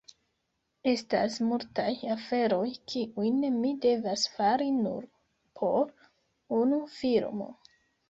[0.91, 5.09] Estas multaj aferoj, kiujn mi devas fari nur
[5.63, 5.97] por
[6.65, 7.55] unu filmo.